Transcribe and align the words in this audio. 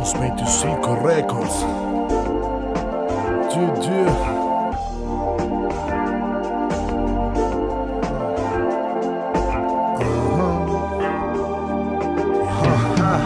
Bounce 0.00 0.14
me 0.14 0.28
to 0.30 0.46
Cinco 0.46 0.94
Records. 1.02 1.60
Dude, 3.52 3.84
uh-huh. 3.84 4.40
uh-huh. 12.62 13.18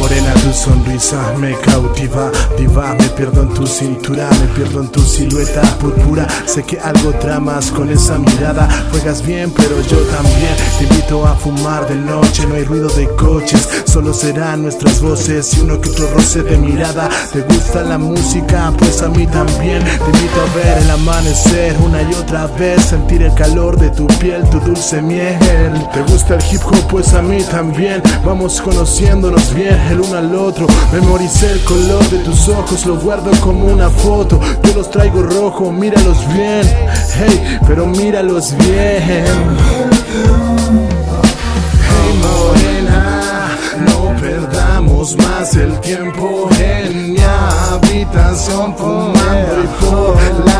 morena. 0.00 0.41
Sonrisa 0.52 1.32
me 1.38 1.56
cautiva, 1.60 2.30
diva, 2.58 2.94
me 2.94 3.08
pierdo 3.10 3.42
en 3.42 3.54
tu 3.54 3.66
cintura, 3.66 4.28
me 4.40 4.46
pierdo 4.48 4.82
en 4.82 4.88
tu 4.88 5.00
silueta 5.00 5.62
púrpura. 5.78 6.26
Sé 6.46 6.62
que 6.62 6.78
algo 6.78 7.10
tramas 7.14 7.70
con 7.70 7.90
esa 7.90 8.18
mirada, 8.18 8.68
juegas 8.90 9.24
bien, 9.24 9.52
pero 9.56 9.80
yo 9.82 9.98
también. 10.16 10.54
Te 10.78 10.84
invito 10.84 11.26
a 11.26 11.34
fumar 11.34 11.88
de 11.88 11.96
noche, 11.96 12.46
no 12.46 12.54
hay 12.54 12.64
ruido 12.64 12.88
de 12.90 13.08
coches, 13.16 13.68
solo 13.86 14.12
serán 14.12 14.62
nuestras 14.62 15.00
voces 15.00 15.56
y 15.56 15.60
uno 15.60 15.80
que 15.80 15.90
otro 15.90 16.10
roce 16.14 16.42
de 16.42 16.56
mirada. 16.58 17.08
¿Te 17.32 17.40
gusta 17.42 17.82
la 17.82 17.98
música? 17.98 18.72
Pues 18.78 19.02
a 19.02 19.08
mí 19.08 19.26
también. 19.26 19.82
Te 19.82 20.18
invito 20.18 20.40
a 20.40 20.56
ver 20.56 20.78
el 20.78 20.90
amanecer 20.90 21.76
una 21.84 22.02
y 22.02 22.14
otra 22.14 22.46
vez, 22.58 22.82
sentir 22.82 23.22
el 23.22 23.34
calor 23.34 23.78
de 23.78 23.90
tu 23.90 24.06
piel, 24.18 24.48
tu 24.50 24.60
dulce 24.60 25.00
miel. 25.00 25.38
¿Te 25.92 26.02
gusta 26.02 26.34
el 26.34 26.42
hip 26.50 26.60
hop? 26.64 26.88
Pues 26.90 27.14
a 27.14 27.22
mí 27.22 27.42
también. 27.50 28.02
Vamos 28.24 28.60
conociéndonos 28.60 29.54
bien 29.54 29.80
el 29.90 30.00
uno 30.00 30.16
al 30.16 30.34
otro. 30.34 30.41
Memoricé 30.92 31.52
el 31.52 31.60
color 31.60 32.02
de 32.10 32.18
tus 32.18 32.48
ojos, 32.48 32.84
lo 32.84 32.96
guardo 32.96 33.30
como 33.40 33.66
una 33.66 33.88
foto. 33.88 34.40
Yo 34.64 34.74
los 34.74 34.90
traigo 34.90 35.22
rojo, 35.22 35.70
míralos 35.70 36.18
bien. 36.34 36.62
Hey, 37.14 37.58
pero 37.64 37.86
míralos 37.86 38.52
bien. 38.58 39.24
Hey 41.88 42.20
morena, 42.20 43.56
no 43.86 44.20
perdamos 44.20 45.16
más 45.16 45.54
el 45.54 45.78
tiempo 45.78 46.48
en 46.58 47.12
mi 47.12 47.20
habitación 47.20 48.76
fumando 48.76 49.62
y 49.62 49.84
por 49.84 50.51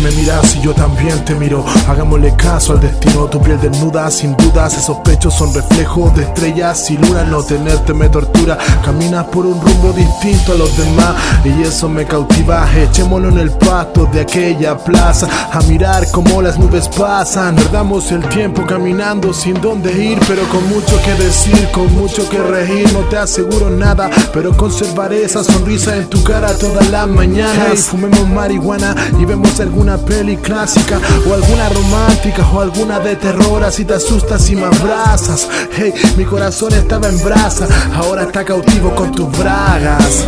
que 0.00 0.08
me 0.08 0.10
miras 0.16 0.56
y 0.56 0.60
yo 0.60 0.74
también 0.74 1.24
te 1.24 1.34
miro. 1.34 1.64
Hagámosle 1.88 2.34
caso 2.36 2.72
al 2.72 2.80
destino. 2.80 3.26
Tu 3.26 3.40
piel 3.40 3.60
desnuda, 3.60 4.10
sin 4.10 4.36
dudas. 4.36 4.76
Esos 4.76 4.98
pechos 4.98 5.34
son 5.34 5.52
reflejos 5.52 6.14
de 6.14 6.22
estrellas 6.22 6.90
y 6.90 6.96
lunas. 6.96 7.28
No 7.28 7.42
tenerte 7.42 7.94
me 7.94 8.08
tortura. 8.08 8.58
Caminas 8.84 9.24
por 9.26 9.46
un 9.46 9.60
rumbo 9.60 9.92
distinto 9.92 10.52
a 10.52 10.56
los 10.56 10.76
demás. 10.76 11.14
Y 11.44 11.62
eso 11.62 11.88
me 11.88 12.04
cautiva. 12.04 12.68
Echémoslo 12.74 13.28
en 13.28 13.38
el 13.38 13.50
pasto 13.50 14.06
de 14.12 14.20
aquella 14.20 14.76
plaza. 14.76 15.28
A 15.52 15.60
mirar 15.62 16.10
cómo 16.10 16.42
las 16.42 16.58
nubes 16.58 16.88
pasan. 16.88 17.56
Perdamos 17.56 18.10
el 18.12 18.26
tiempo 18.28 18.64
caminando 18.66 19.32
sin 19.32 19.60
dónde 19.60 19.92
ir. 19.92 20.18
Pero 20.26 20.48
con 20.48 20.68
mucho 20.68 21.00
que 21.02 21.14
decir, 21.22 21.68
con 21.72 21.92
mucho 21.94 22.28
que 22.28 22.38
reír. 22.38 22.92
No 22.92 23.00
te 23.00 23.18
aseguro 23.18 23.70
nada. 23.70 24.10
Pero 24.32 24.56
conservaré 24.56 25.24
esa 25.24 25.42
sonrisa 25.44 25.96
en 25.96 26.08
tu 26.08 26.22
cara 26.22 26.56
todas 26.56 26.88
las 26.90 27.08
mañanas. 27.08 27.68
Hey, 27.70 27.76
fumemos 27.76 28.28
marihuana 28.28 28.94
y 29.18 29.24
vemos 29.24 29.58
alguna 29.60 29.89
peli 29.98 30.36
clásica 30.36 30.98
o 31.28 31.34
alguna 31.34 31.68
romántica 31.68 32.46
o 32.52 32.60
alguna 32.60 32.98
de 33.00 33.16
terror 33.16 33.62
así 33.64 33.84
te 33.84 33.94
asustas 33.94 34.48
y 34.50 34.56
me 34.56 34.64
abrazas. 34.64 35.48
Hey 35.72 35.92
mi 36.16 36.24
corazón 36.24 36.72
estaba 36.72 37.08
en 37.08 37.22
brasa 37.22 37.66
ahora 37.94 38.22
está 38.22 38.44
cautivo 38.44 38.94
con 38.94 39.12
tus 39.12 39.30
bragas 39.38 40.26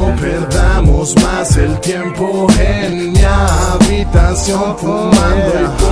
no 0.00 0.16
perdamos 0.16 1.14
más 1.22 1.56
el 1.56 1.78
tiempo 1.80 2.46
en 2.58 3.12
mi 3.12 3.20
habitación 3.22 4.76
fumando 4.78 5.52
y 5.60 5.82